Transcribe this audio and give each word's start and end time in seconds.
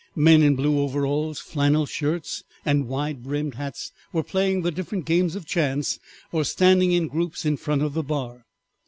Men 0.15 0.41
in 0.41 0.55
blue 0.55 0.79
overalls, 0.79 1.37
flannel 1.37 1.85
shirts, 1.85 2.43
and 2.65 2.87
wide 2.87 3.21
brimmed 3.21 3.53
hats 3.53 3.91
were 4.11 4.23
playing 4.23 4.63
the 4.63 4.71
different 4.71 5.05
games 5.05 5.35
of 5.35 5.45
chance 5.45 5.99
or 6.31 6.43
standing 6.43 6.91
in 6.91 7.07
groups 7.07 7.45
in 7.45 7.55
front 7.55 7.83
of 7.83 7.93
the 7.93 8.01
bar. 8.01 8.43